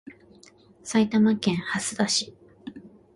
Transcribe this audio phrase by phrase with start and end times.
[0.83, 2.33] 埼玉県蓮田市